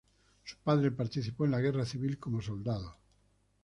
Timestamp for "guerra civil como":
1.61-2.41